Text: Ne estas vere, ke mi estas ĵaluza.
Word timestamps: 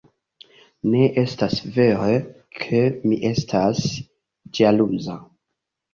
Ne 0.93 1.01
estas 1.23 1.59
vere, 1.75 2.17
ke 2.63 2.81
mi 3.07 3.21
estas 3.33 3.87
ĵaluza. 4.61 5.21